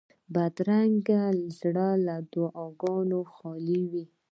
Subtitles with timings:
[0.33, 1.21] بدرنګه
[1.59, 4.05] زړه له دعاوو خالي وي